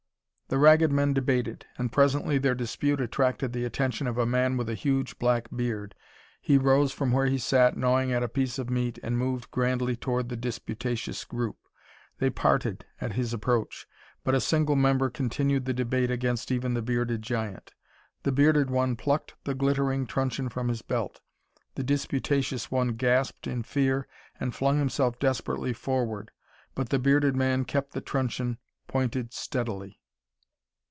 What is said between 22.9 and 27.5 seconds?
gasped in fear and flung himself desperately forward. But the bearded